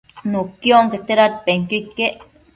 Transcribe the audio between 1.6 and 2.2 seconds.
iquec